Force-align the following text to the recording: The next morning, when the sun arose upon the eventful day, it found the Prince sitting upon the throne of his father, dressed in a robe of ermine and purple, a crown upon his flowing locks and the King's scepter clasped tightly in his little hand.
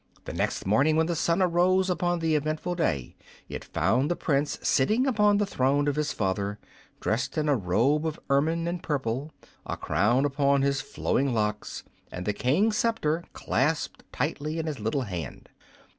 The 0.25 0.33
next 0.33 0.65
morning, 0.65 0.95
when 0.95 1.05
the 1.05 1.15
sun 1.15 1.43
arose 1.43 1.87
upon 1.87 2.17
the 2.17 2.33
eventful 2.33 2.73
day, 2.73 3.15
it 3.47 3.63
found 3.63 4.09
the 4.09 4.15
Prince 4.15 4.57
sitting 4.63 5.05
upon 5.05 5.37
the 5.37 5.45
throne 5.45 5.87
of 5.87 5.95
his 5.95 6.11
father, 6.11 6.57
dressed 6.99 7.37
in 7.37 7.47
a 7.47 7.55
robe 7.55 8.07
of 8.07 8.19
ermine 8.27 8.67
and 8.67 8.81
purple, 8.81 9.31
a 9.63 9.77
crown 9.77 10.25
upon 10.25 10.63
his 10.63 10.81
flowing 10.81 11.35
locks 11.35 11.83
and 12.11 12.25
the 12.25 12.33
King's 12.33 12.77
scepter 12.77 13.23
clasped 13.33 14.03
tightly 14.11 14.57
in 14.57 14.65
his 14.65 14.79
little 14.79 15.03
hand. 15.03 15.49